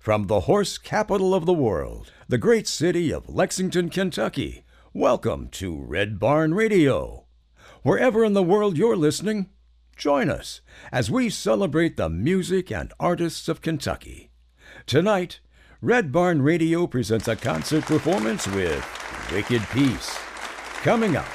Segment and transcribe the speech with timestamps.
[0.00, 5.76] From the horse capital of the world, the great city of Lexington, Kentucky, welcome to
[5.76, 7.26] Red Barn Radio.
[7.82, 9.50] Wherever in the world you're listening,
[9.98, 14.30] join us as we celebrate the music and artists of Kentucky.
[14.86, 15.40] Tonight,
[15.82, 18.82] Red Barn Radio presents a concert performance with
[19.30, 20.18] Wicked Peace,
[20.76, 21.28] coming up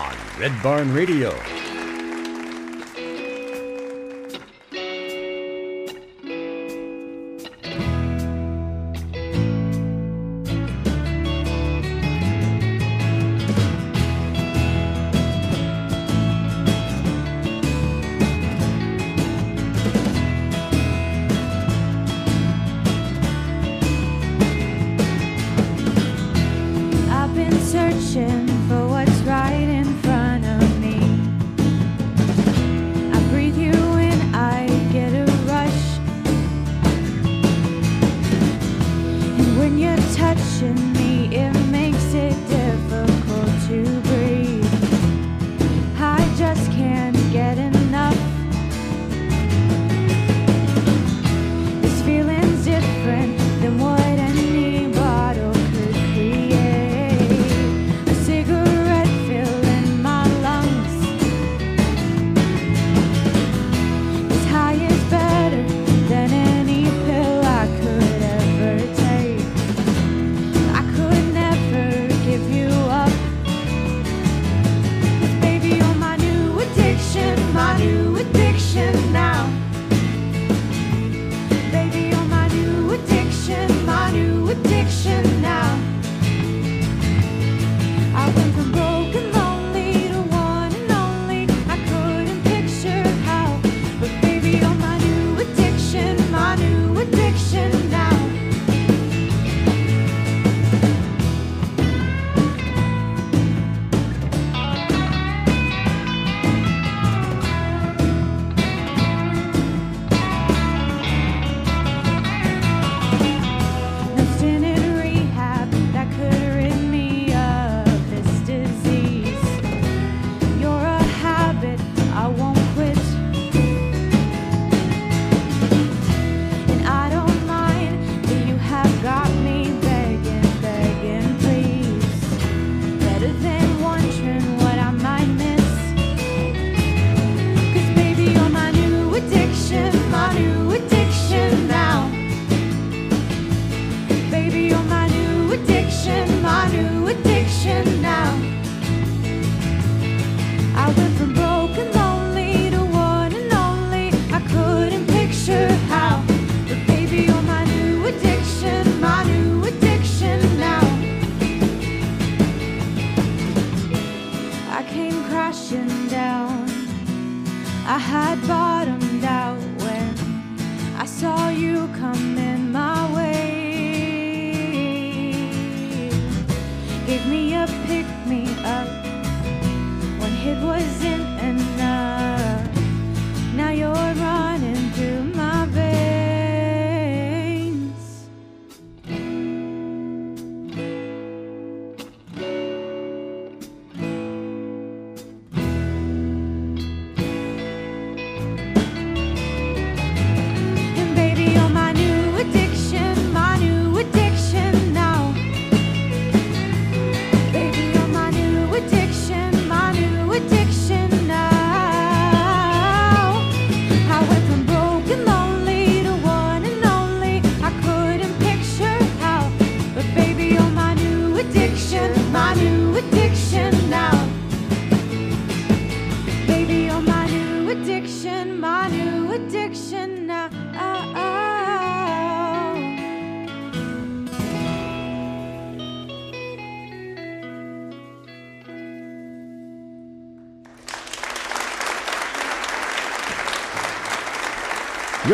[0.00, 1.32] on Red Barn Radio.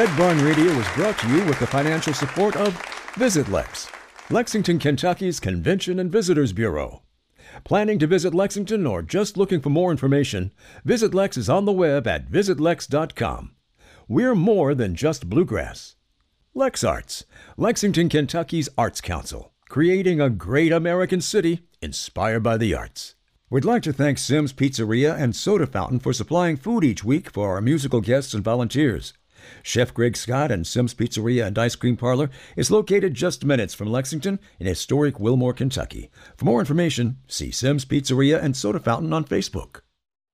[0.01, 2.73] Red Barn Radio is brought to you with the financial support of
[3.17, 3.93] VisitLex,
[4.31, 7.03] Lexington, Kentucky's Convention and Visitors Bureau.
[7.65, 10.55] Planning to visit Lexington or just looking for more information,
[10.87, 13.55] VisitLex is on the web at visitlex.com.
[14.09, 15.97] We're more than just bluegrass.
[16.57, 17.25] LexArts,
[17.59, 23.17] Lexington, Kentucky's Arts Council, creating a great American city inspired by the arts.
[23.51, 27.51] We'd like to thank Sims Pizzeria and Soda Fountain for supplying food each week for
[27.51, 29.13] our musical guests and volunteers.
[29.63, 33.91] Chef Greg Scott and Sim's Pizzeria and Ice Cream Parlor is located just minutes from
[33.91, 36.11] Lexington in historic Wilmore, Kentucky.
[36.37, 39.81] For more information, see Sim's Pizzeria and Soda Fountain on Facebook.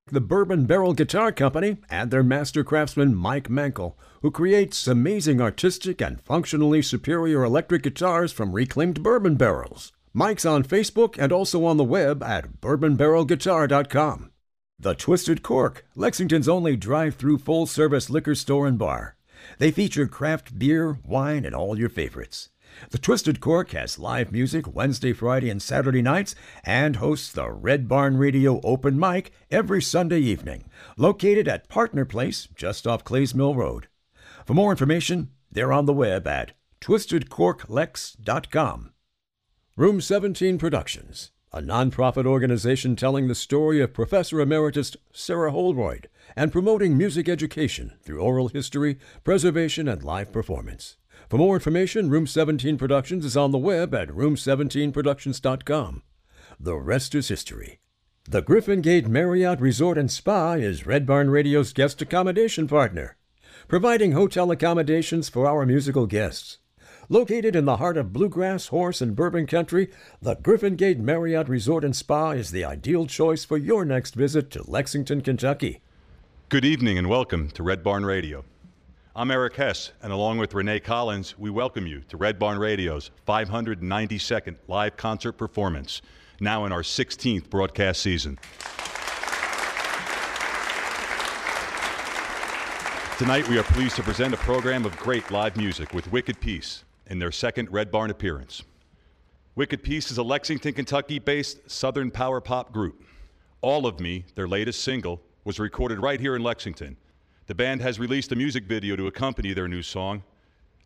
[0.08, 6.00] The Bourbon Barrel Guitar Company and their master craftsman Mike Mankel, who creates amazing artistic
[6.00, 9.92] and functionally superior electric guitars from reclaimed bourbon barrels.
[10.14, 14.30] Mike's on Facebook and also on the web at bourbonbarrelguitar.com.
[14.78, 19.15] The Twisted Cork, Lexington's only drive through full service liquor store and bar.
[19.58, 22.50] They feature craft beer, wine, and all your favorites.
[22.90, 26.34] The Twisted Cork has live music Wednesday, Friday, and Saturday nights
[26.64, 30.64] and hosts the Red Barn Radio Open Mic every Sunday evening,
[30.96, 33.88] located at Partner Place just off Clays Mill Road.
[34.44, 38.92] For more information, they're on the web at twistedcorklex.com.
[39.76, 46.06] Room 17 Productions, a nonprofit organization telling the story of Professor Emeritus Sarah Holroyd
[46.36, 50.98] and promoting music education through oral history, preservation, and live performance.
[51.30, 56.02] For more information, Room 17 Productions is on the web at room17productions.com.
[56.60, 57.80] The rest is history.
[58.28, 63.16] The Griffin Gate Marriott Resort and Spa is Red Barn Radio's guest accommodation partner,
[63.66, 66.58] providing hotel accommodations for our musical guests.
[67.08, 71.84] Located in the heart of bluegrass, horse, and bourbon country, the Griffin Gate Marriott Resort
[71.84, 75.82] and Spa is the ideal choice for your next visit to Lexington, Kentucky.
[76.48, 78.44] Good evening and welcome to Red Barn Radio.
[79.14, 83.12] I'm Eric Hess, and along with Renee Collins, we welcome you to Red Barn Radio's
[83.24, 86.02] 592nd live concert performance,
[86.40, 88.36] now in our 16th broadcast season.
[93.16, 96.82] Tonight, we are pleased to present a program of great live music with Wicked Peace
[97.06, 98.62] in their second Red Barn appearance.
[99.54, 103.02] Wicked Peace is a Lexington, Kentucky based Southern power pop group.
[103.60, 106.96] All of Me, their latest single, was recorded right here in Lexington
[107.46, 110.22] the band has released a music video to accompany their new song,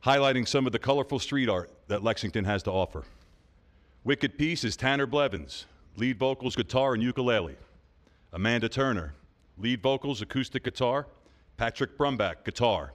[0.04, 3.04] highlighting some of the colorful street art that Lexington has to offer.
[4.04, 7.56] Wicked Peace is Tanner Blevins, lead vocals, guitar, and ukulele.
[8.32, 9.14] Amanda Turner,
[9.58, 11.06] lead vocals, acoustic guitar.
[11.56, 12.94] Patrick Brumbach, guitar.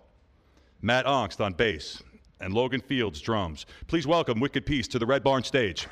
[0.82, 2.02] Matt Ongst on bass.
[2.40, 3.66] And Logan Fields, drums.
[3.88, 5.88] Please welcome Wicked Peace to the Red Barn stage.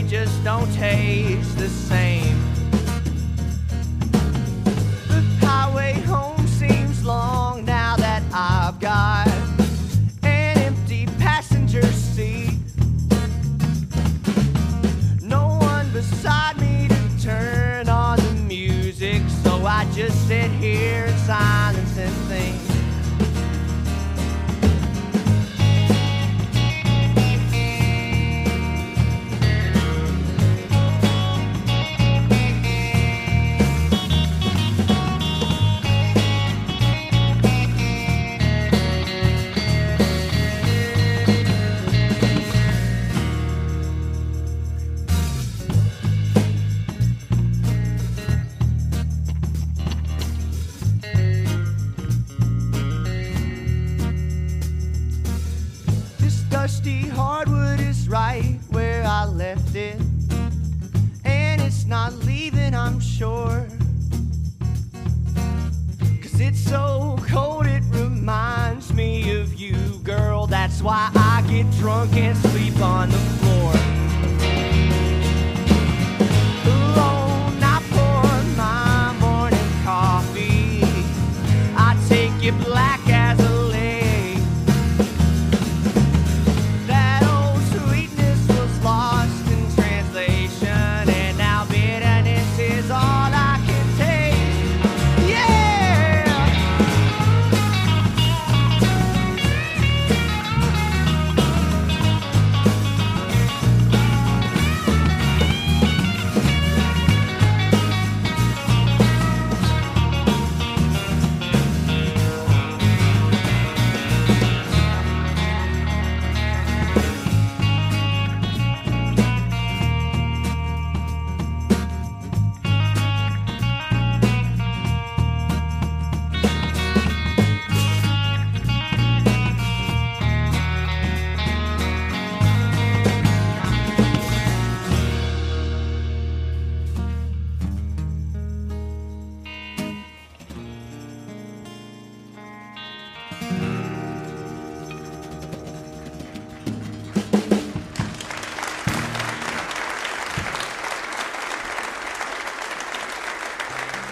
[0.00, 2.07] They just don't taste the same.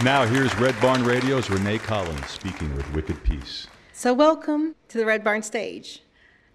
[0.06, 3.66] Now, here's Red Barn Radio's Renee Collins speaking with Wicked Peace.
[3.92, 6.00] So, welcome to the Red Barn stage.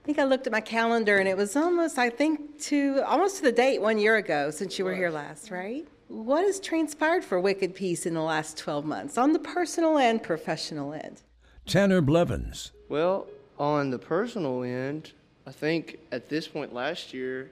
[0.02, 3.36] I think I looked at my calendar and it was almost, I think, to almost
[3.36, 5.86] to the date one year ago since you were here last, right?
[6.08, 10.24] What has transpired for Wicked Peace in the last 12 months on the personal and
[10.24, 11.22] professional end?
[11.66, 13.28] Tanner Blevins, Well,
[13.60, 15.12] on the personal end,
[15.46, 17.52] I think at this point last year,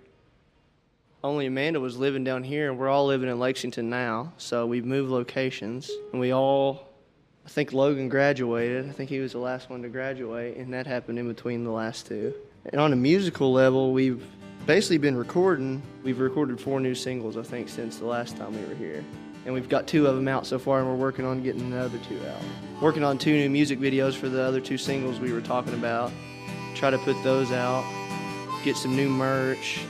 [1.24, 4.34] only Amanda was living down here, and we're all living in Lexington now.
[4.38, 6.88] So we've moved locations, and we all,
[7.46, 8.88] I think Logan graduated.
[8.88, 11.72] I think he was the last one to graduate, and that happened in between the
[11.72, 12.34] last two.
[12.68, 14.24] And on a musical level, we've
[14.66, 15.82] basically been recording.
[16.04, 19.04] We've recorded four new singles, I think, since the last time we were here.
[19.46, 21.80] And we've got two of them out so far, and we're working on getting the
[21.80, 22.82] other two out.
[22.82, 26.14] Working on two new music videos for the other two singles we were talking about.
[26.76, 27.84] Try to put those out,
[28.64, 29.82] get some new merch,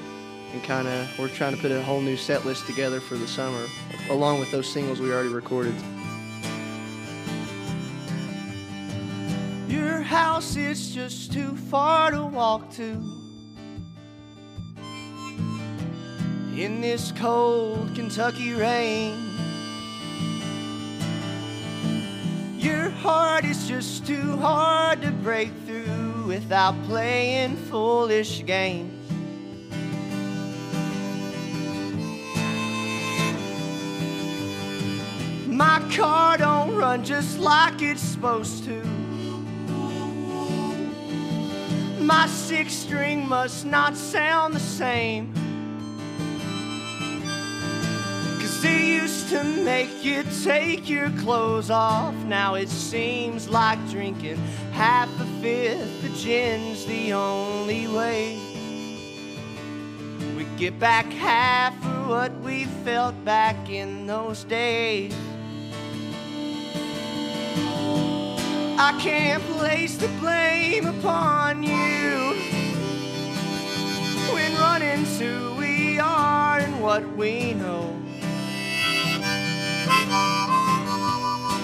[0.53, 3.27] and kind of we're trying to put a whole new set list together for the
[3.27, 3.65] summer,
[4.10, 5.75] along with those singles we already recorded.
[9.68, 13.03] Your house is just too far to walk to.
[16.56, 19.29] In this cold Kentucky rain.
[22.58, 28.99] Your heart is just too hard to break through without playing foolish games.
[35.60, 38.82] My car don't run just like it's supposed to.
[42.00, 45.34] My six string must not sound the same.
[48.39, 52.16] Cause it used to make you take your clothes off.
[52.24, 54.38] Now it seems like drinking
[54.72, 58.39] half a fifth of gin's the only way.
[60.38, 65.13] We get back half of what we felt back in those days.
[68.81, 72.33] I can't place the blame upon you
[74.31, 77.93] when running's who we are and what we know.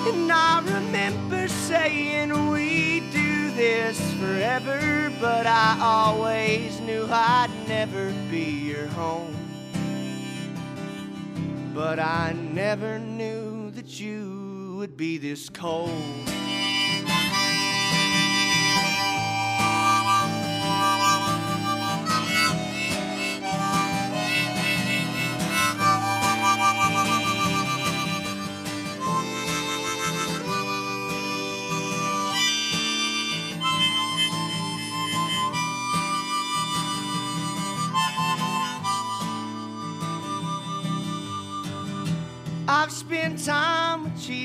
[0.09, 8.43] And I remember saying we'd do this forever, but I always knew I'd never be
[8.43, 9.37] your home.
[11.73, 15.93] But I never knew that you would be this cold.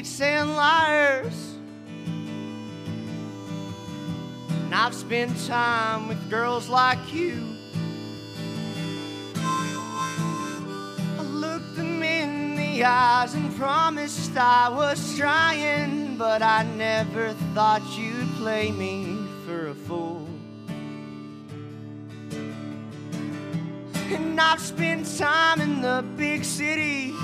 [0.01, 1.57] Cheats liars.
[4.65, 7.45] And I've spent time with girls like you.
[11.19, 17.83] I looked them in the eyes and promised I was trying, but I never thought
[17.99, 20.27] you'd play me for a fool.
[24.13, 27.15] And I've spent time in the big city.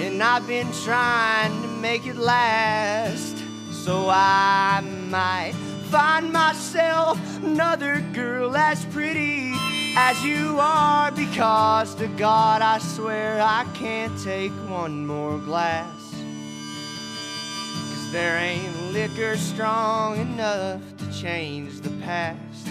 [0.00, 3.36] And I've been trying to make it last.
[3.70, 4.80] So I
[5.10, 5.52] might
[5.90, 9.52] find myself another girl as pretty
[9.96, 11.12] as you are.
[11.12, 16.14] Because to God, I swear I can't take one more glass.
[17.90, 22.68] Cause there ain't liquor strong enough to change the past.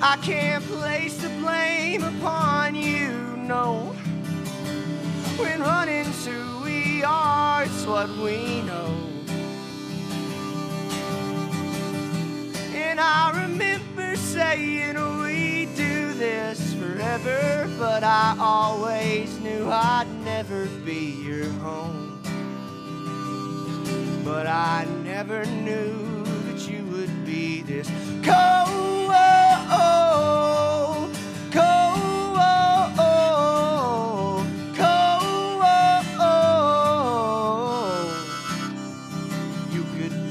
[0.00, 3.94] I can't place the blame upon you, no.
[5.38, 8.94] When running to we are, it's what we know.
[12.74, 21.16] And I remember saying we do this forever, but I always knew I'd never be
[21.26, 22.20] your home.
[24.24, 27.90] But I never knew that you would be this
[28.22, 28.68] cold.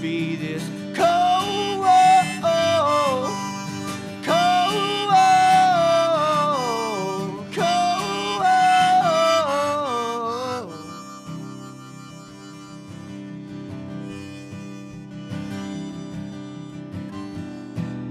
[0.08, 0.64] Be this
[0.96, 1.18] cold.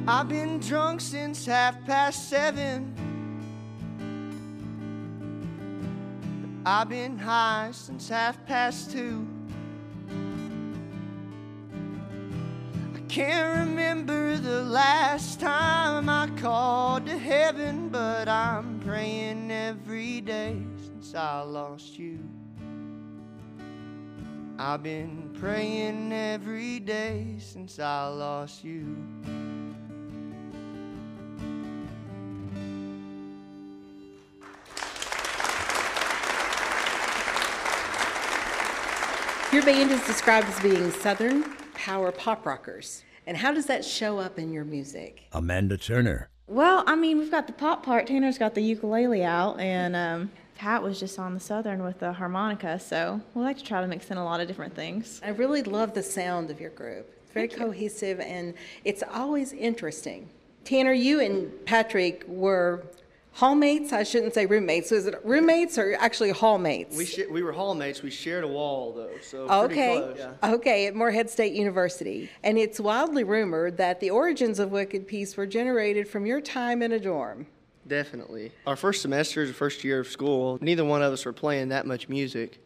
[0.08, 2.94] I've been drunk since half past seven.
[6.64, 9.25] I've been high since half past two.
[13.16, 21.14] Can't remember the last time I called to heaven, but I'm praying every day since
[21.14, 22.18] I lost you.
[24.58, 28.84] I've been praying every day since I lost you.
[39.50, 43.05] Your band is described as being Southern power pop rockers.
[43.26, 45.24] And how does that show up in your music?
[45.32, 46.28] Amanda Turner.
[46.46, 48.06] Well, I mean, we've got the pop part.
[48.06, 52.12] Tanner's got the ukulele out, and um, Pat was just on the southern with the
[52.12, 52.78] harmonica.
[52.78, 55.20] So we like to try to mix in a lot of different things.
[55.24, 57.12] I really love the sound of your group.
[57.24, 60.30] It's very cohesive and it's always interesting.
[60.64, 62.86] Tanner, you and Patrick were
[63.36, 63.92] hallmates.
[63.92, 64.90] I shouldn't say roommates.
[64.90, 66.96] Was it roommates or actually hallmates?
[66.96, 68.02] We sh- we were hallmates.
[68.02, 70.16] We shared a wall though, so pretty Okay, close.
[70.18, 70.54] Yeah.
[70.54, 72.30] okay, at Morehead State University.
[72.42, 76.82] And it's wildly rumored that the origins of Wicked Peace were generated from your time
[76.82, 77.46] in a dorm.
[77.86, 78.50] Definitely.
[78.66, 81.86] Our first semester, the first year of school, neither one of us were playing that
[81.86, 82.58] much music.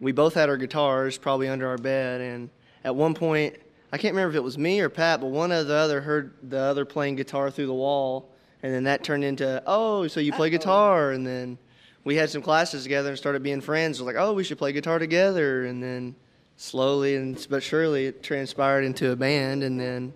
[0.00, 2.50] We both had our guitars probably under our bed, and
[2.84, 3.56] at one point,
[3.90, 6.34] I can't remember if it was me or Pat, but one of the other heard
[6.42, 8.30] the other playing guitar through the wall,
[8.62, 11.58] and then that turned into, oh, so you play guitar, and then
[12.04, 13.98] we had some classes together and started being friends.
[13.98, 16.14] It was like, oh, we should play guitar together, and then
[16.56, 20.12] slowly and but surely it transpired into a band, and then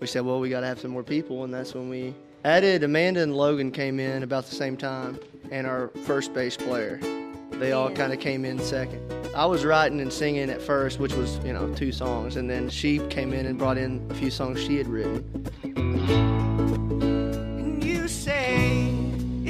[0.00, 2.82] we said, well, we got to have some more people, and that's when we added
[2.84, 5.18] Amanda and Logan came in about the same time,
[5.50, 7.00] and our first bass player.
[7.52, 9.00] They all kind of came in second.
[9.34, 12.68] I was writing and singing at first, which was you know two songs, and then
[12.68, 16.65] she came in and brought in a few songs she had written.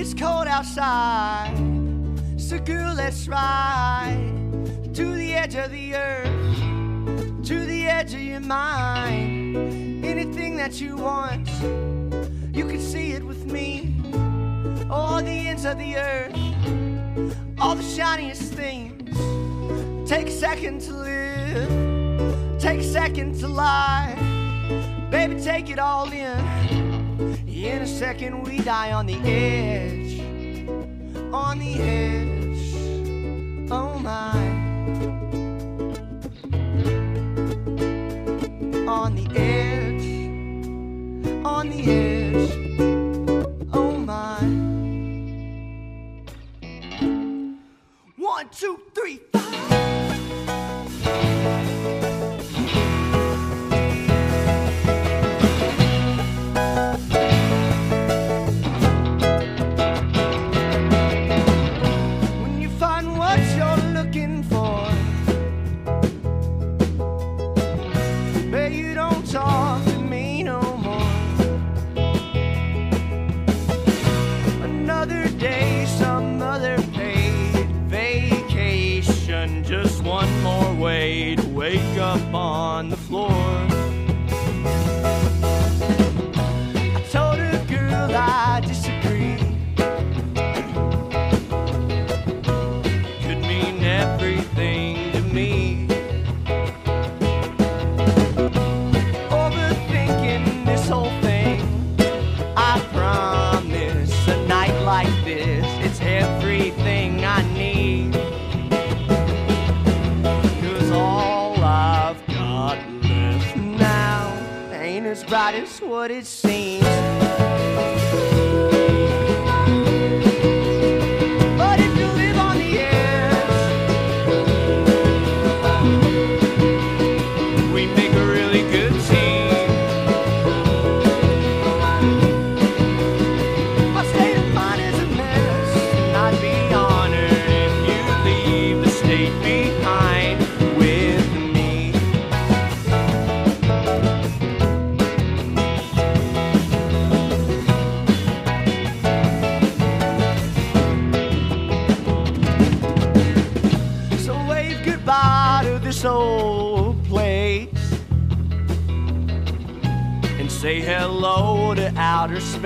[0.08, 1.52] It's cold outside.
[2.36, 4.30] So, girl, let's ride
[4.94, 9.56] to the edge of the earth, to the edge of your mind.
[10.04, 11.48] Anything that you want,
[12.54, 13.96] you can see it with me.
[14.88, 16.36] All the ends of the earth,
[17.58, 19.10] all the shiniest things.
[20.08, 24.14] Take a second to live, take a second to lie.
[25.10, 26.85] Baby, take it all in.
[27.18, 30.20] In a second, we die on the edge.
[31.32, 32.74] On the edge.
[33.70, 34.36] Oh my.
[38.86, 40.06] On the edge.
[41.46, 42.50] On the edge.
[43.72, 44.36] Oh my.
[48.16, 49.46] One, two, three, five.
[81.66, 83.75] Wake up on the floor.
[116.10, 116.45] Is what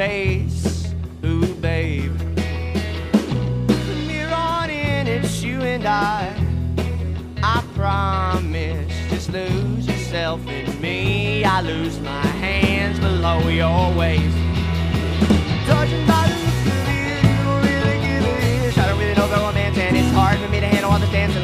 [0.00, 0.94] space.
[1.26, 2.16] Ooh, babe.
[3.66, 6.32] From here on in, it's you and I.
[7.42, 8.90] I promise.
[9.10, 11.44] Just lose yourself in me.
[11.44, 14.38] I lose my hands below your waist.
[15.66, 16.36] Judging by the
[16.96, 18.24] you don't really give
[18.64, 18.78] ish.
[18.78, 21.12] I don't really know the romance, and it's hard for me to handle all the
[21.12, 21.36] dance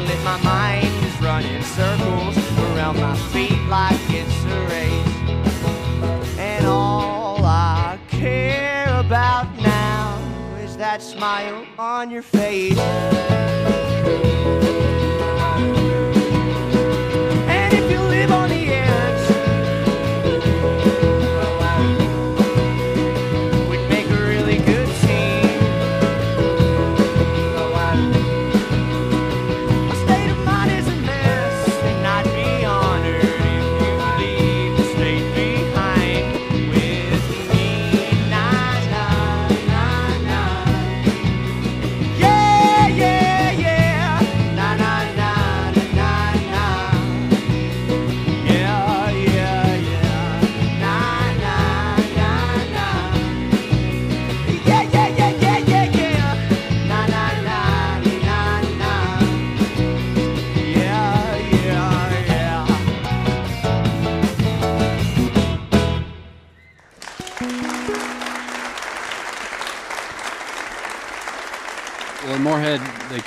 [11.37, 13.86] smile on your face.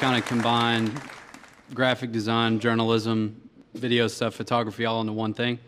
[0.01, 0.91] Kind of combine
[1.75, 3.39] graphic design, journalism,
[3.75, 5.59] video stuff, photography all into one thing.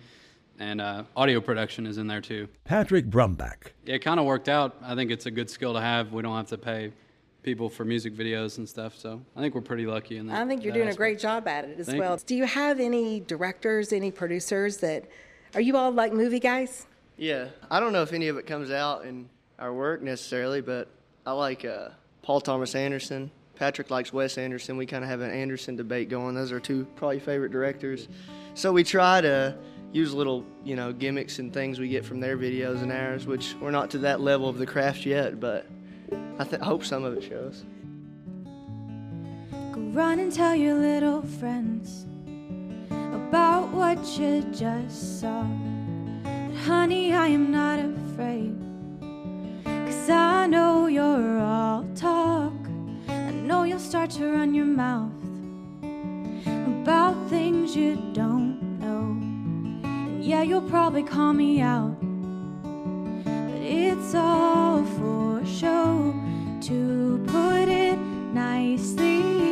[0.58, 2.48] And uh, audio production is in there too.
[2.64, 3.72] Patrick Brumback.
[3.84, 4.76] It kind of worked out.
[4.82, 6.14] I think it's a good skill to have.
[6.14, 6.92] We don't have to pay
[7.42, 8.96] people for music videos and stuff.
[8.96, 10.40] So I think we're pretty lucky in that.
[10.40, 12.14] I think you're that doing a great job at it as Thank well.
[12.14, 12.22] you.
[12.24, 15.04] Do you have any directors, any producers that
[15.54, 16.86] are you all like movie guys?
[17.18, 20.88] Yeah, I don't know if any of it comes out in our work necessarily, but
[21.26, 21.90] I like uh,
[22.22, 23.30] Paul Thomas Anderson.
[23.62, 24.76] Patrick likes Wes Anderson.
[24.76, 26.34] We kind of have an Anderson debate going.
[26.34, 28.08] Those are two probably favorite directors.
[28.54, 29.56] So we try to
[29.92, 33.54] use little, you know, gimmicks and things we get from their videos and ours, which
[33.60, 35.68] we're not to that level of the craft yet, but
[36.40, 37.62] I, th- I hope some of it shows.
[39.70, 42.04] Go run and tell your little friends
[42.90, 45.44] about what you just saw.
[46.24, 48.56] But honey, I am not afraid.
[49.64, 52.52] Cause I know you're all talk.
[53.42, 55.10] Know you'll start to run your mouth
[56.82, 59.16] about things you don't know.
[59.88, 61.96] And yeah, you'll probably call me out.
[63.24, 66.14] But it's all for show
[66.62, 67.98] to put it
[68.32, 69.51] nicely.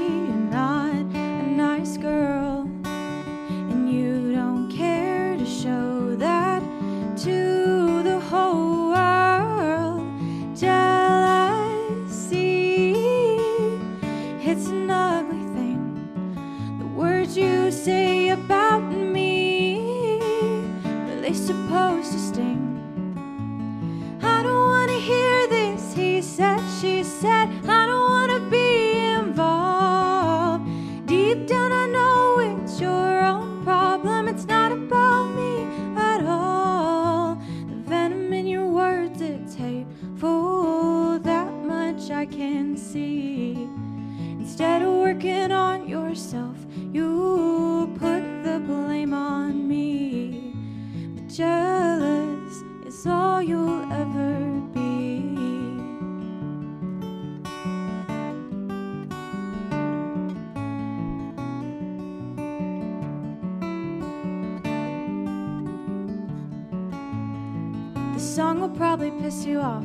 [68.81, 69.85] Probably piss you off.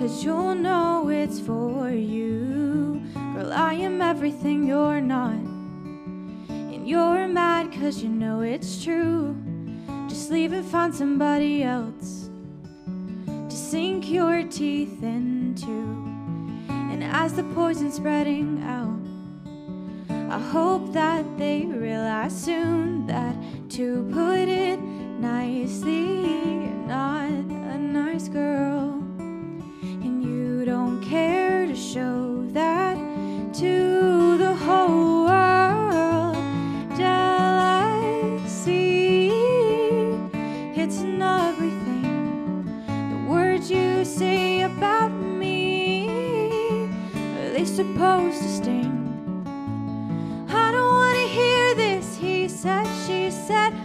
[0.00, 3.00] Cause you'll know it's for you.
[3.34, 5.38] Girl, I am everything you're not.
[6.48, 9.36] And you're mad cause you know it's true.
[10.08, 12.30] Just leave and find somebody else
[13.26, 15.78] to sink your teeth into.
[16.90, 18.98] And as the poison's spreading out,
[20.34, 23.36] I hope that they realize soon that
[23.76, 29.00] to put it nicely, not a nice girl.
[29.80, 32.96] And you don't care to show that
[33.60, 36.34] to the whole world.
[36.98, 38.10] Jealousy,
[40.74, 42.64] it's an ugly thing.
[42.88, 46.08] The words you say about me,
[47.38, 48.96] are they supposed to sting?
[50.48, 53.79] I don't wanna hear this, he said, she said.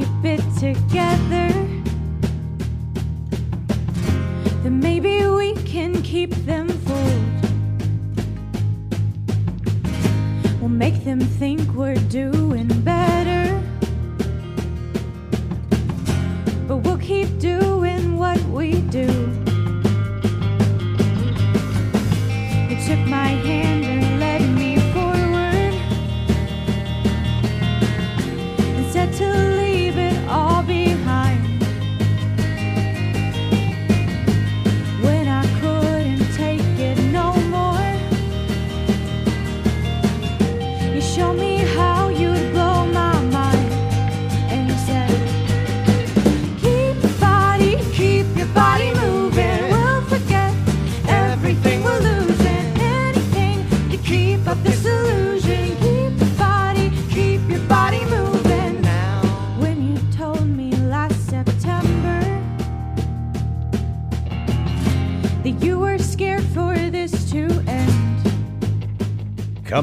[0.00, 1.43] Keep it together,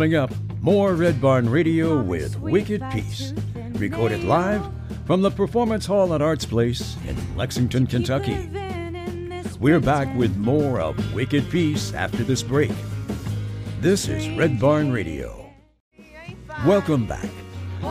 [0.02, 3.36] Coming up, more Red Barn Radio with Wicked Peace,
[3.74, 4.68] recorded live
[5.06, 8.50] from the Performance Hall at Arts Place in Lexington, Kentucky.
[9.60, 12.72] We're back with more of Wicked Peace after this break.
[13.80, 15.52] This is Red Barn Radio.
[16.66, 17.30] Welcome back.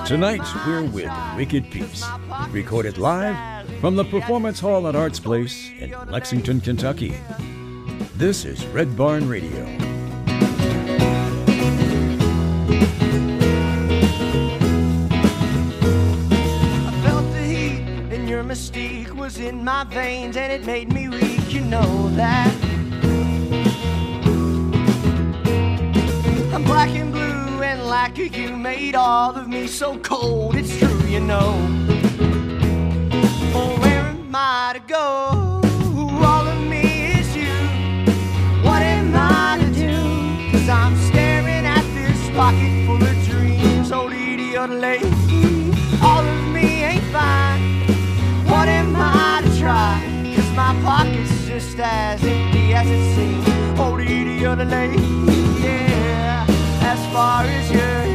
[0.05, 2.05] Tonight we're with Wicked Peace,
[2.49, 7.15] recorded live from the Performance Hall at Arts Place in Lexington, Kentucky.
[8.17, 9.90] This is Red Barn Radio.
[19.71, 21.53] My veins, and it made me weak.
[21.53, 22.53] You know that.
[26.53, 30.57] I'm black and blue, and like you made all of me so cold.
[30.57, 31.51] It's true, you know.
[33.55, 35.50] Oh, where am I to go?
[51.61, 53.79] Just as empty as it seems.
[53.79, 54.25] Oh, dee
[54.65, 55.03] lady,
[55.63, 56.47] yeah.
[56.81, 58.10] As far as your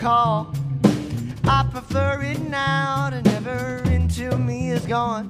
[0.00, 0.50] call.
[1.44, 5.28] I prefer it now to never until me is gone.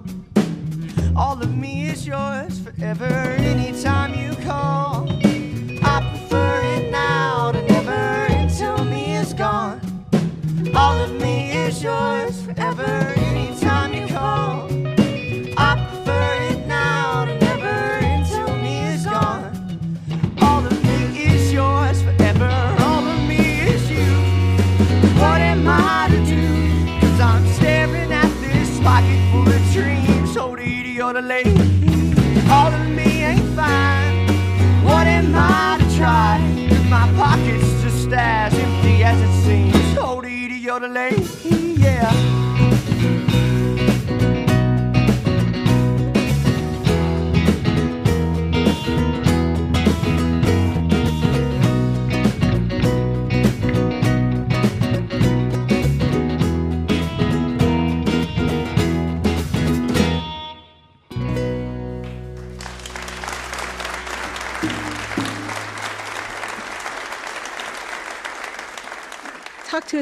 [1.16, 5.10] All of me is yours forever, anytime you call.
[5.82, 9.80] I prefer it now to never until me is gone.
[10.76, 14.69] All of me is yours forever, anytime you call.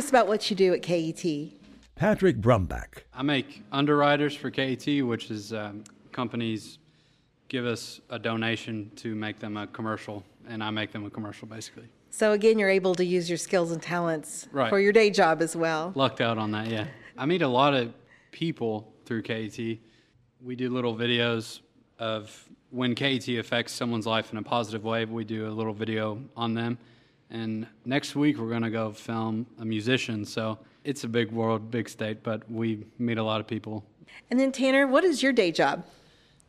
[0.08, 1.22] Us about what you do at KET.
[1.94, 3.02] Patrick Brumback.
[3.12, 6.78] I make underwriters for KET, which is um, companies
[7.48, 11.46] give us a donation to make them a commercial, and I make them a commercial
[11.46, 11.88] basically.
[12.10, 14.70] So again, you're able to use your skills and talents Right.
[14.70, 15.92] for your day job as well.
[15.94, 16.86] Lucked out on that, yeah.
[17.18, 17.92] I meet a lot of
[18.30, 19.58] people through KET.
[20.40, 21.60] We do little videos
[21.98, 25.04] of when KET affects someone's life in a positive way.
[25.04, 26.78] We do a little video on them.
[27.30, 30.24] And next week, we're going to go film a musician.
[30.24, 33.84] So it's a big world, big state, but we meet a lot of people.
[34.30, 35.84] And then Tanner, what is your day job?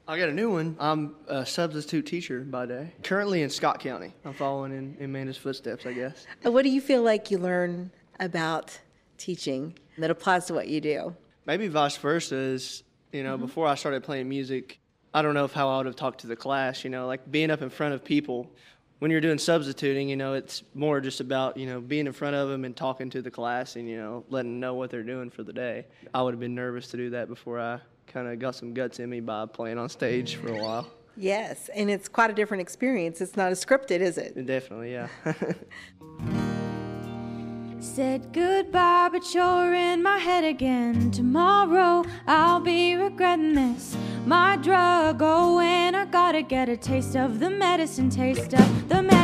[0.08, 0.76] I got a new one.
[0.80, 2.94] I'm a substitute teacher by day.
[3.04, 4.14] Currently in Scott County.
[4.26, 6.26] I'm following in, in Amanda's footsteps, I guess.
[6.42, 8.80] What do you feel like you learn about
[9.18, 11.16] teaching that applies to what you do?
[11.46, 13.46] Maybe vice versa is, you know, mm-hmm.
[13.46, 14.80] before I started playing music,
[15.14, 17.30] I don't know if how I would have talked to the class, you know, like
[17.30, 18.52] being up in front of people.
[19.00, 22.36] When you're doing substituting, you know, it's more just about, you know, being in front
[22.36, 25.04] of them and talking to the class and, you know, letting them know what they're
[25.04, 25.86] doing for the day.
[26.14, 29.00] I would have been nervous to do that before I kind of got some guts
[29.00, 30.88] in me by playing on stage for a while.
[31.16, 33.20] Yes, and it's quite a different experience.
[33.22, 34.46] It's not as scripted, is it?
[34.46, 35.08] Definitely, yeah.
[38.00, 41.12] Said goodbye, but you're in my head again.
[41.12, 43.98] Tomorrow I'll be regretting this.
[44.26, 49.04] My drug, oh, and I gotta get a taste of the medicine, taste of the
[49.04, 49.19] medicine.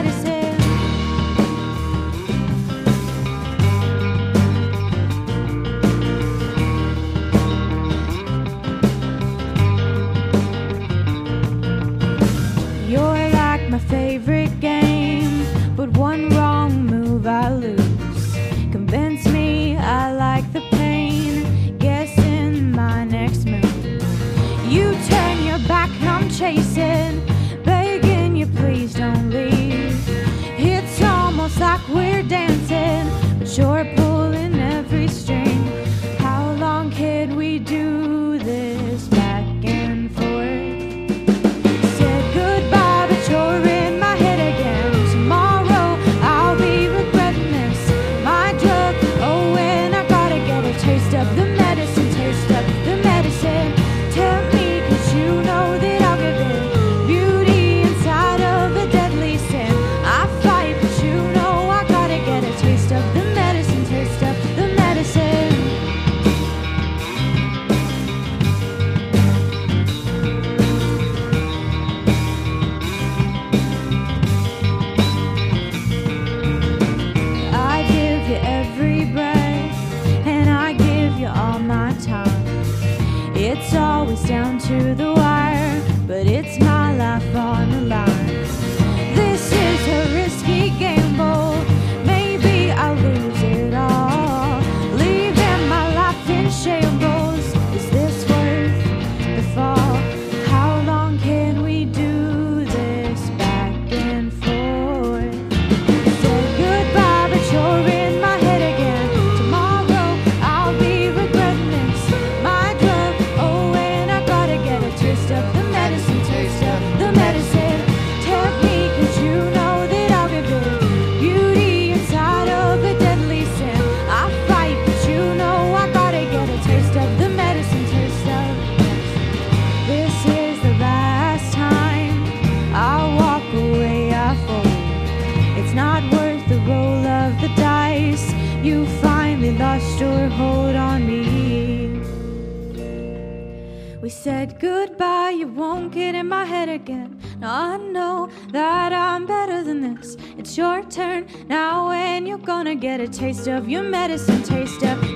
[153.16, 155.15] Taste of your medicine, taste of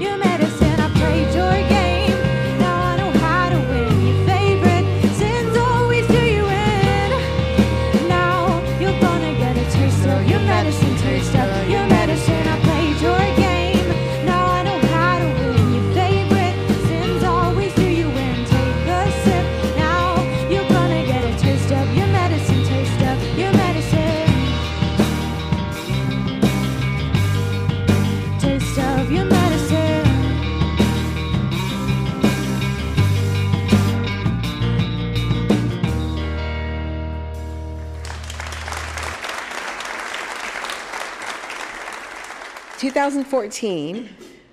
[43.00, 44.10] 2014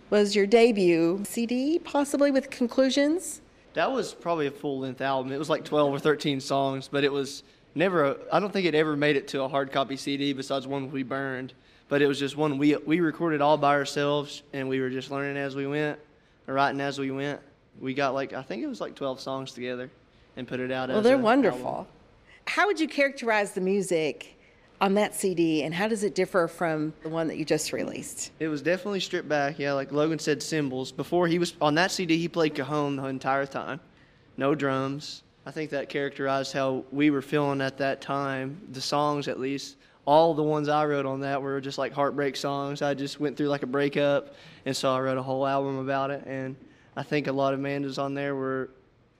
[0.08, 3.40] was your debut CD, possibly with conclusions.
[3.74, 5.32] That was probably a full length album.
[5.32, 7.42] It was like 12 or 13 songs, but it was
[7.74, 10.92] never, I don't think it ever made it to a hard copy CD besides one
[10.92, 11.54] we burned.
[11.88, 15.10] But it was just one we, we recorded all by ourselves and we were just
[15.10, 15.98] learning as we went,
[16.46, 17.40] or writing as we went.
[17.80, 19.90] We got like, I think it was like 12 songs together
[20.36, 21.66] and put it out Well, they're wonderful.
[21.66, 21.86] album.
[22.46, 24.35] How would you characterize the music
[24.80, 28.30] on that CD, and how does it differ from the one that you just released?
[28.38, 29.58] It was definitely stripped back.
[29.58, 30.92] Yeah, like Logan said, cymbals.
[30.92, 33.80] Before he was on that CD, he played cajon the entire time,
[34.36, 35.22] no drums.
[35.46, 38.60] I think that characterized how we were feeling at that time.
[38.72, 42.36] The songs, at least, all the ones I wrote on that were just like heartbreak
[42.36, 42.82] songs.
[42.82, 46.10] I just went through like a breakup, and so I wrote a whole album about
[46.10, 46.24] it.
[46.26, 46.56] And
[46.96, 48.70] I think a lot of Amanda's on there were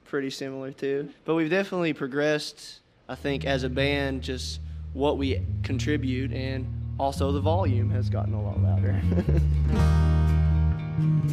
[0.04, 1.11] pretty similar too.
[1.24, 2.80] But we've definitely progressed.
[3.09, 4.61] I think as a band, just
[4.93, 6.66] what we contribute, and
[6.99, 9.01] also the volume has gotten a lot louder.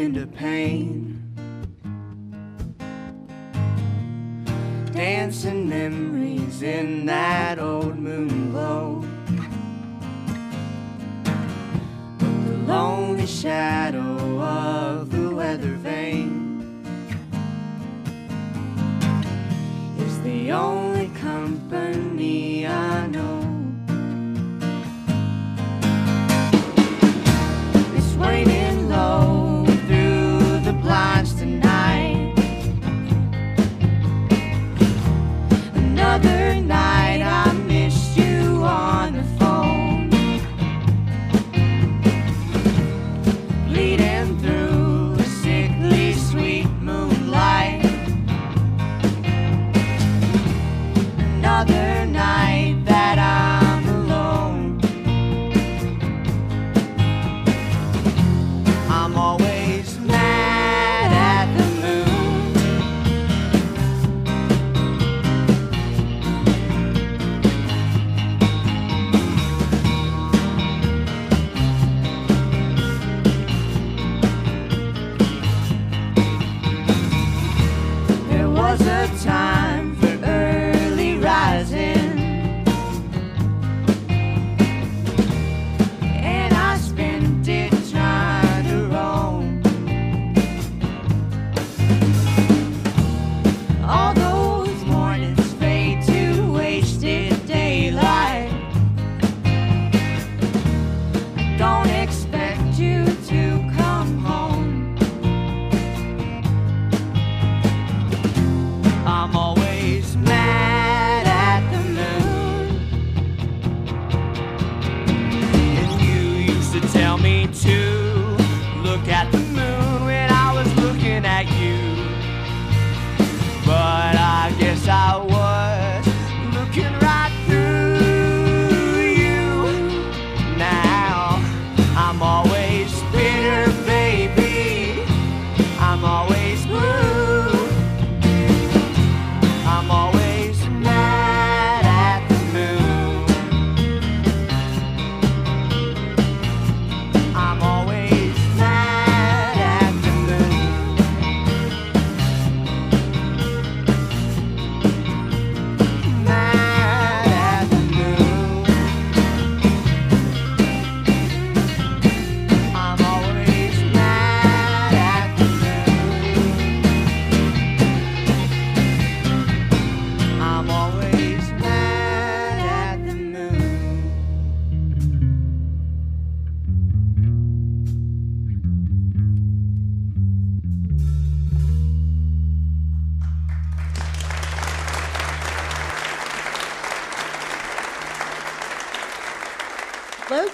[0.00, 1.22] window pane.
[4.92, 9.04] Dancing memories in that old moon glow.
[12.18, 13.99] The lonely shadow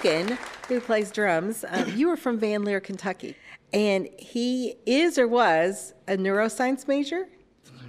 [0.07, 0.37] Logan,
[0.69, 3.35] who plays drums, um, you were from Van Lear, Kentucky,
[3.73, 7.27] and he is or was a neuroscience major.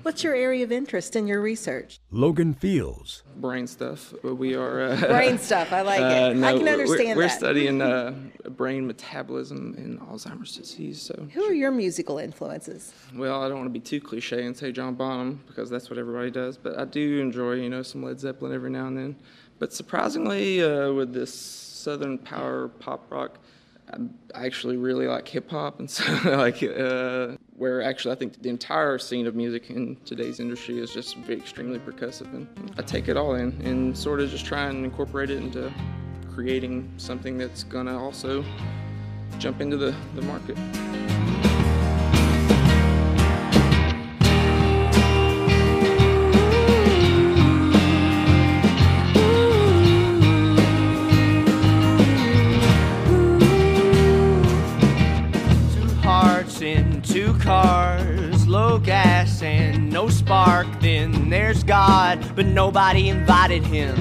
[0.03, 2.01] What's your area of interest in your research?
[2.11, 3.23] Logan Fields.
[3.37, 4.13] brain stuff.
[4.25, 5.73] We are uh, Brain stuff.
[5.73, 6.03] I like it.
[6.05, 7.39] uh, I no, can we're- we're, that.
[7.39, 8.13] studying uh,
[8.51, 11.01] brain metabolism in Alzheimer's disease.
[11.01, 12.93] So, Who are your musical influences?
[13.15, 16.01] well, I don't want to be too cliche and say John Bonham because that's what
[16.01, 19.17] everybody does, but I do enjoy, you know, some Led Zeppelin every now and then.
[19.61, 23.39] But surprisingly, uh, with this Southern power pop rock,
[24.35, 28.51] I actually really like hip hop, and so like uh, where actually I think the
[28.51, 33.17] entire scene of music in today's industry is just extremely percussive, and I take it
[33.17, 35.73] all in and sort of just try and incorporate it into
[36.35, 38.45] creating something that's gonna also
[39.39, 40.57] jump into the, the market.
[61.49, 63.97] There's God, but nobody invited him.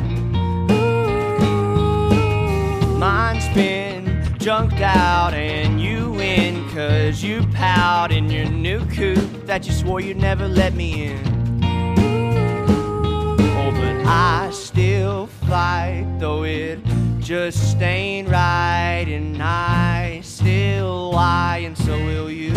[2.99, 9.65] Mine's been junked out and you win, cause you pout in your new coupe that
[9.65, 11.63] you swore you'd never let me in.
[13.55, 16.79] Oh, but I still fight, though it
[17.19, 22.51] just ain't right, and I still lie, and so will you.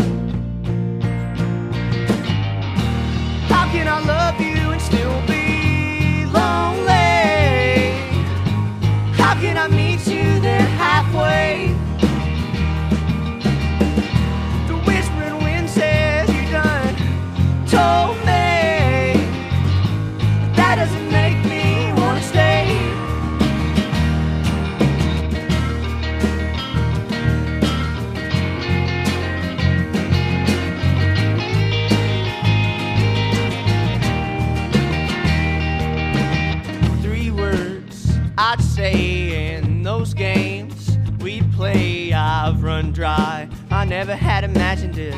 [3.47, 4.50] How can I love you
[4.81, 6.91] and still be lonely?
[9.12, 11.70] How can I meet you there halfway?
[38.81, 42.14] Say in those games we play.
[42.14, 43.47] I've run dry.
[43.70, 45.12] I never had imagined it.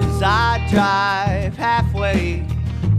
[0.00, 2.46] Cause I drive halfway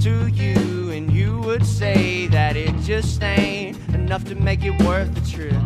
[0.02, 5.16] to you, and you would say that it just ain't enough to make it worth
[5.16, 5.64] the trip.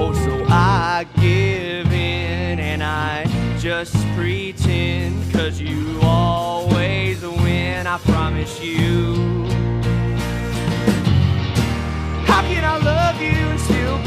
[0.00, 3.24] Oh, so I give in and I
[3.60, 9.55] just pretend, cause you always win, I promise you.
[12.76, 14.05] I love you and still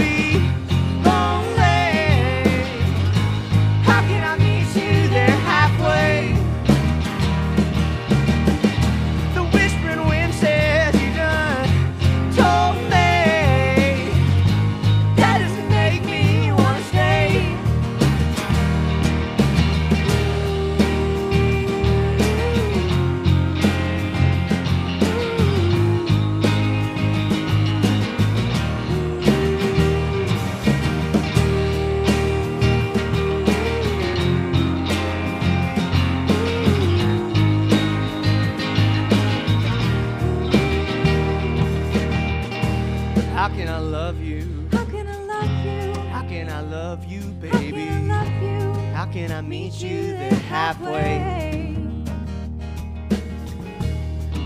[49.82, 51.20] meet you there halfway?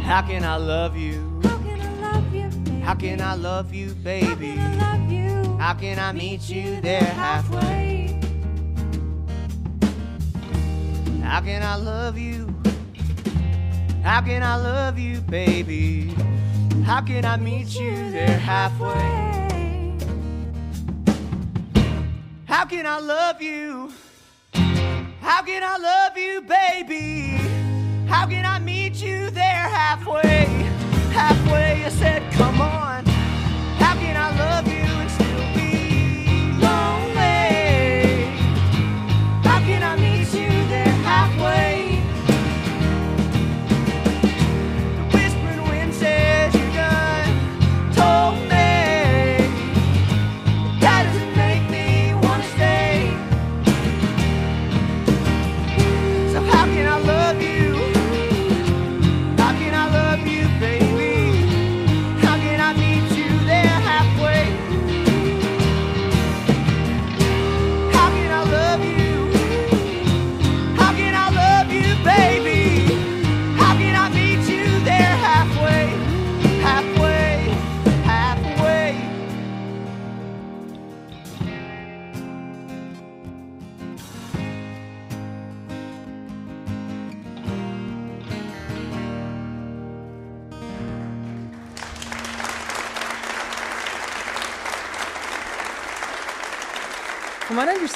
[0.03, 1.41] How can I love you?
[1.43, 2.81] How can I love you?
[2.81, 4.53] How can I love you, How baby?
[4.53, 5.57] can I love you?
[5.57, 8.19] How can I meet you there halfway?
[11.23, 12.53] How can I love you?
[14.03, 16.13] How can I love you, baby?
[16.85, 19.31] How can I meet you there halfway?
[22.45, 23.91] How can I love you?
[25.23, 27.37] How can I love you, baby?
[28.07, 29.43] How can I meet you there
[29.79, 30.45] halfway?
[31.13, 33.05] Halfway, I said, come on.
[33.05, 34.82] How can I love you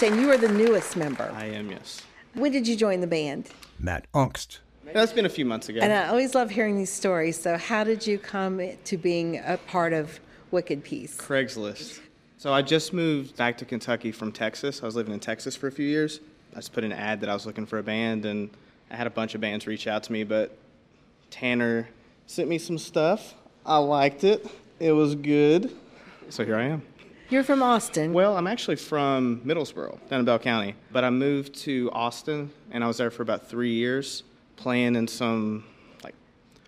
[0.04, 1.32] understand, you are the newest member.
[1.36, 2.04] I am, yes.
[2.36, 3.50] When did you join the band?
[3.80, 4.60] Matt Ungst.
[4.94, 5.80] That's been a few months ago.
[5.82, 7.40] And I always love hearing these stories.
[7.40, 10.20] So, how did you come to being a part of
[10.52, 11.18] Wicked Peace?
[11.18, 12.00] Craigslist.
[12.38, 14.82] So I just moved back to Kentucky from Texas.
[14.84, 16.20] I was living in Texas for a few years.
[16.54, 18.50] I just put an ad that I was looking for a band, and
[18.92, 20.56] I had a bunch of bands reach out to me, but
[21.32, 21.90] Tanner
[22.28, 23.34] sent me some stuff.
[23.66, 24.48] I liked it.
[24.80, 25.76] It was good.
[26.30, 26.84] So here I am.
[27.30, 28.14] You're from Austin.
[28.14, 32.86] Well, I'm actually from Middlesboro, down in Bell County, but I moved to Austin, and
[32.86, 34.24] I was there for about three years,
[34.56, 35.66] playing in some
[36.06, 36.16] like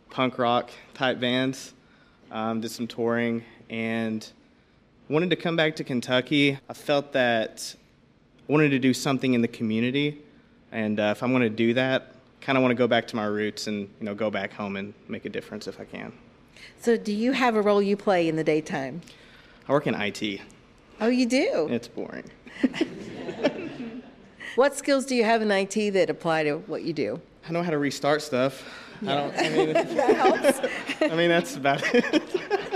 [0.09, 1.73] punk rock type bands.
[2.29, 4.29] Um, did some touring, and
[5.07, 6.59] wanted to come back to Kentucky.
[6.67, 7.73] I felt that
[8.49, 10.21] I wanted to do something in the community,
[10.73, 13.15] and uh, if I'm going to do that, kind of want to go back to
[13.15, 16.11] my roots and you know go back home and make a difference if I can.
[16.81, 19.03] So, do you have a role you play in the daytime?
[19.69, 20.41] I work in IT.
[20.99, 21.67] Oh, you do?
[21.69, 22.23] It's boring.
[24.55, 27.21] what skills do you have in IT that apply to what you do?
[27.47, 28.67] I know how to restart stuff.
[29.03, 29.37] I don't.
[29.37, 30.59] I mean, that helps.
[31.01, 32.68] I mean, that's about it.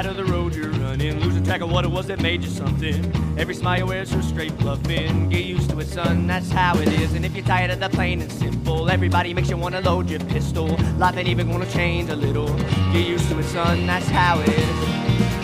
[0.00, 2.48] If of the road you're running, losing track of what it was that made you
[2.48, 3.12] something.
[3.38, 5.28] Every smile you wears her straight bluffing.
[5.28, 7.12] Get used to it, son, that's how it is.
[7.12, 10.20] And if you're tired of the plain and simple, everybody makes you wanna load your
[10.20, 10.68] pistol.
[10.96, 12.48] Life ain't even gonna change a little.
[12.94, 15.39] Get used to it, son, that's how it is.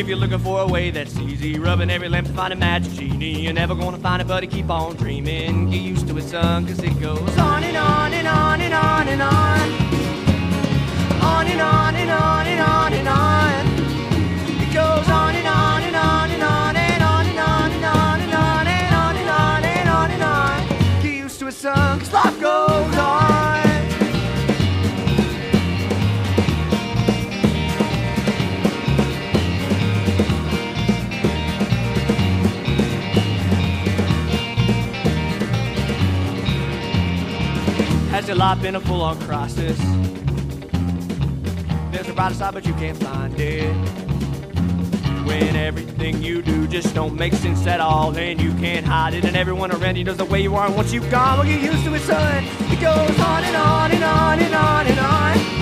[0.00, 2.90] If you're looking for a way that's easy, rubbing every lamp to find a magic
[2.94, 4.46] genie, you're never gonna find it, buddy.
[4.46, 5.68] Keep on dreaming.
[5.68, 9.08] Get used to it, son, cause it goes on and on and on and on
[9.08, 9.60] and on.
[11.22, 13.39] On and on and on and on and on.
[38.30, 39.76] Your life been a full on crisis?
[41.90, 43.74] There's a brighter side, but you can't find it.
[45.26, 49.24] When everything you do just don't make sense at all, and you can't hide it,
[49.24, 51.60] and everyone around you knows the way you are, and once you've gone, well, get
[51.60, 52.44] used to it, son.
[52.70, 55.00] It goes on and on and on and on and.
[55.00, 55.59] On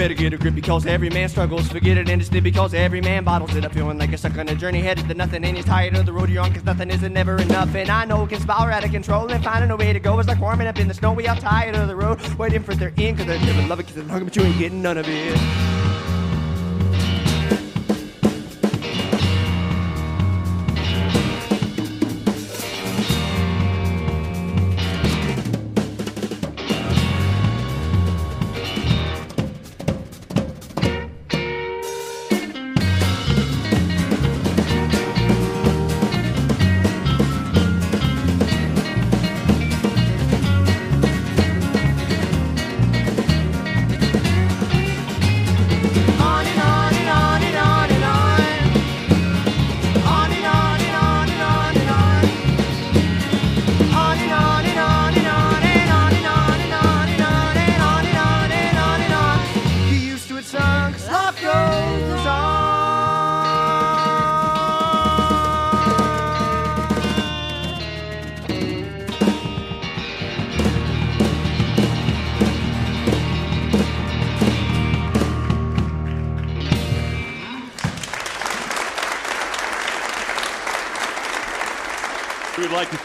[0.00, 1.68] better get a grip because every man struggles.
[1.68, 3.74] Forget it and it's still because every man bottles it up.
[3.74, 6.30] Feeling like you're on a journey headed to nothing and you're tired of the road
[6.30, 7.74] you're on because nothing isn't never enough.
[7.74, 10.18] And I know it can spiral out of control and finding a way to go
[10.18, 11.12] is like warming up in the snow.
[11.12, 13.96] We all tired of the road, waiting for their end because they're love it because
[13.96, 15.69] they're hungry, but you ain't getting none of it.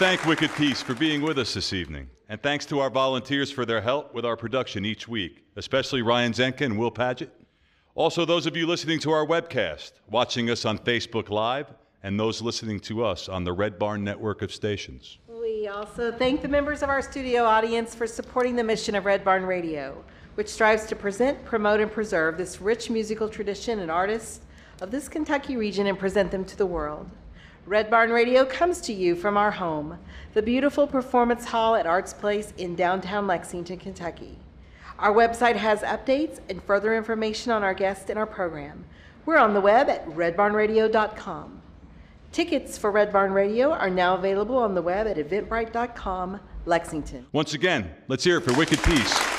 [0.05, 2.07] Thank Wicked Peace for being with us this evening.
[2.29, 6.31] And thanks to our volunteers for their help with our production each week, especially Ryan
[6.31, 7.31] Zenka and Will Paget.
[7.95, 12.39] Also, those of you listening to our webcast, watching us on Facebook Live, and those
[12.39, 15.17] listening to us on the Red Barn network of stations.
[15.27, 19.23] We also thank the members of our studio audience for supporting the mission of Red
[19.25, 20.03] Barn Radio.
[20.35, 24.41] which strives to present, promote, and preserve this rich musical tradition and artists
[24.81, 27.09] of this Kentucky region and present them to the world.
[27.65, 29.97] Red Barn Radio comes to you from our home,
[30.35, 34.37] the beautiful Performance Hall at Arts Place in downtown Lexington, Kentucky.
[34.99, 38.85] Our website has updates and further information on our guests and our program.
[39.25, 41.61] We're on the web at redbarnradio.com.
[42.31, 47.25] Tickets for Red Barn Radio are now available on the web at eventbrite.com, Lexington.
[47.31, 49.34] Once again, let's hear it for Wicked Peace.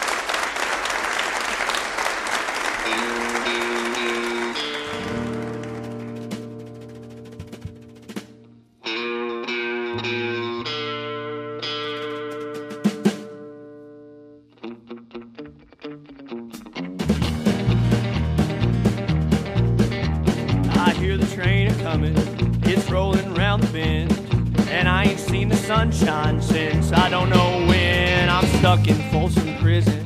[25.36, 28.30] Seen the sunshine since I don't know when.
[28.30, 30.02] I'm stuck in Folsom Prison,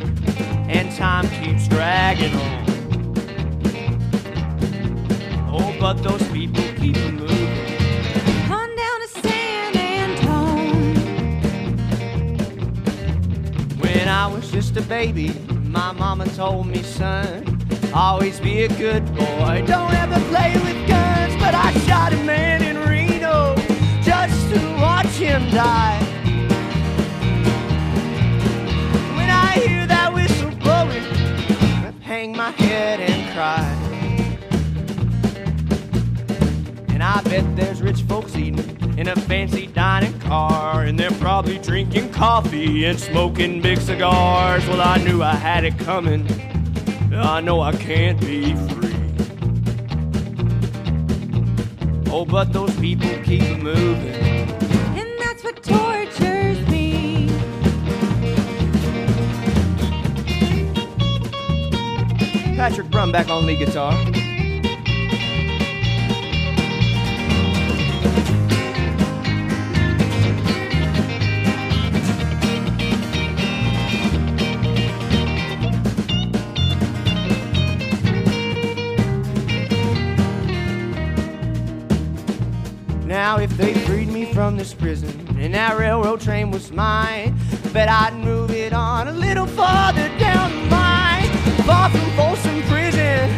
[0.68, 2.64] and time keeps dragging on.
[5.54, 8.50] Oh, but those people keep moving.
[8.58, 10.96] On down to San Antone.
[13.78, 15.28] When I was just a baby,
[15.78, 17.44] my mama told me, son,
[17.94, 19.62] always be a good boy.
[19.64, 21.34] Don't ever play with guns.
[21.36, 22.69] But I shot a man in Reno just
[24.50, 25.98] to watch him die.
[29.16, 31.04] When I hear that whistle blowing,
[31.86, 33.76] I hang my head and cry.
[36.88, 38.58] And I bet there's rich folks eating
[38.98, 40.82] in a fancy dining car.
[40.82, 44.66] And they're probably drinking coffee and smoking big cigars.
[44.66, 46.26] Well, I knew I had it coming.
[47.14, 48.89] I know I can't be free.
[52.12, 54.50] Oh, but those people keep moving.
[54.98, 57.28] And that's what tortures me.
[62.56, 63.94] Patrick Brumback on lead guitar.
[83.30, 87.32] Now, if they freed me from this prison and that railroad train was mine,
[87.72, 91.28] bet I'd move it on a little farther down the line.
[91.64, 93.30] Far from Folsom Prison,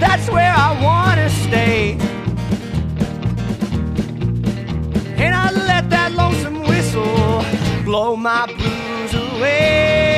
[0.00, 1.92] that's where I wanna stay.
[5.16, 7.44] And I'd let that lonesome whistle
[7.84, 10.15] blow my blues away.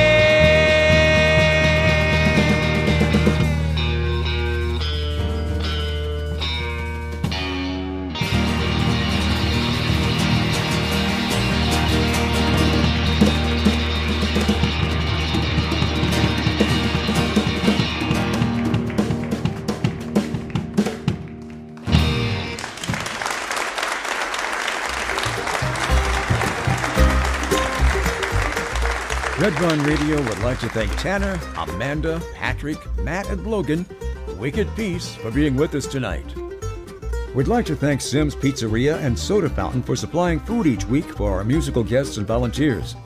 [29.39, 33.85] Red Barn Radio would like to thank Tanner, Amanda, Patrick, Matt, and Logan,
[34.37, 36.25] Wicked Peace, for being with us tonight.
[37.33, 41.37] We'd like to thank Sims Pizzeria and Soda Fountain for supplying food each week for
[41.37, 42.97] our musical guests and volunteers.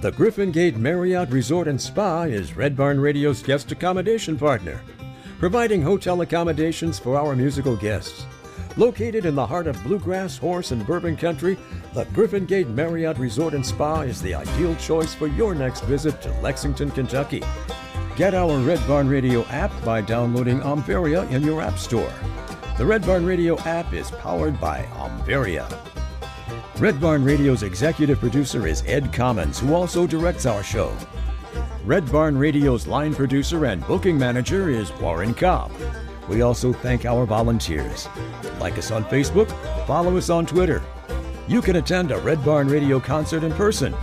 [0.00, 4.80] The Griffin Gate Marriott Resort and Spa is Red Barn Radio's guest accommodation partner,
[5.42, 8.26] providing hotel accommodations for our musical guests.
[8.76, 11.58] Located in the heart of bluegrass, horse, and bourbon country,
[11.94, 16.22] the Griffin Gate Marriott Resort and Spa is the ideal choice for your next visit
[16.22, 17.42] to Lexington, Kentucky.
[18.14, 22.14] Get our Red Barn Radio app by downloading Omveria in your app store.
[22.78, 25.66] The Red Barn Radio app is powered by Omveria.
[26.78, 30.96] Red Barn Radio's executive producer is Ed Commons, who also directs our show.
[31.84, 35.72] Red Barn Radio's line producer and booking manager is Warren Cobb.
[36.28, 38.08] We also thank our volunteers.
[38.60, 39.50] Like us on Facebook,
[39.84, 40.80] follow us on Twitter.
[41.48, 43.96] You can attend a Red Barn Radio concert in person.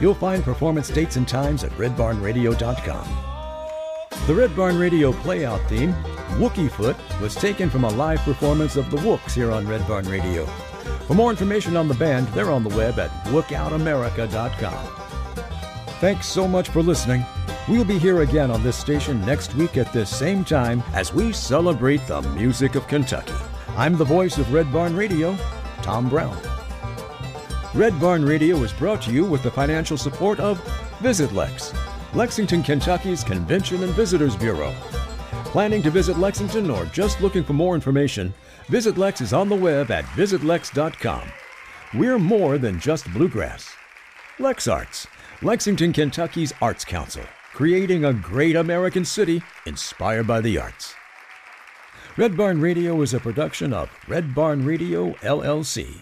[0.00, 3.08] You'll find performance dates and times at redbarnradio.com.
[4.26, 5.92] The Red Barn Radio playout theme,
[6.40, 10.08] Wookie Foot, was taken from a live performance of the Wooks here on Red Barn
[10.08, 10.46] Radio.
[11.06, 15.05] For more information on the band, they're on the web at wookoutamerica.com.
[15.98, 17.24] Thanks so much for listening.
[17.68, 21.32] We'll be here again on this station next week at this same time as we
[21.32, 23.32] celebrate the music of Kentucky.
[23.76, 25.36] I'm the voice of Red Barn Radio,
[25.82, 26.36] Tom Brown.
[27.74, 30.60] Red Barn Radio is brought to you with the financial support of
[31.00, 31.72] Visit Lex,
[32.14, 34.72] Lexington, Kentucky's Convention and Visitors Bureau.
[35.46, 38.34] Planning to visit Lexington or just looking for more information,
[38.68, 41.22] Visit Lex is on the web at visitlex.com.
[41.94, 43.74] We're more than just bluegrass.
[44.38, 45.06] Lex Arts,
[45.42, 47.22] Lexington, Kentucky's Arts Council,
[47.52, 50.94] creating a great American city inspired by the arts.
[52.16, 56.00] Red Barn Radio is a production of Red Barn Radio, LLC.